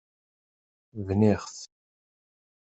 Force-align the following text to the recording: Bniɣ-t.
Bniɣ-t. 1.07 1.57